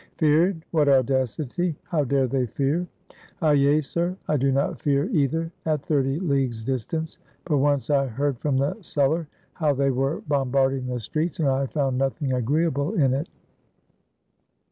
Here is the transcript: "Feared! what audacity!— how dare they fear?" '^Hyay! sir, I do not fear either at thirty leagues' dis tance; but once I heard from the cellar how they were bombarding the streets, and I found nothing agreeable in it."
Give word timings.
"Feared! 0.17 0.65
what 0.71 0.89
audacity!— 0.89 1.75
how 1.91 2.03
dare 2.03 2.25
they 2.25 2.47
fear?" 2.47 2.87
'^Hyay! 3.39 3.85
sir, 3.85 4.17
I 4.27 4.35
do 4.35 4.51
not 4.51 4.81
fear 4.81 5.05
either 5.11 5.51
at 5.63 5.85
thirty 5.85 6.19
leagues' 6.19 6.63
dis 6.63 6.87
tance; 6.87 7.19
but 7.45 7.59
once 7.59 7.91
I 7.91 8.07
heard 8.07 8.39
from 8.39 8.57
the 8.57 8.81
cellar 8.81 9.27
how 9.53 9.75
they 9.75 9.91
were 9.91 10.21
bombarding 10.27 10.87
the 10.87 10.99
streets, 10.99 11.37
and 11.39 11.47
I 11.49 11.67
found 11.67 11.99
nothing 11.99 12.33
agreeable 12.33 12.95
in 12.95 13.13
it." 13.13 13.29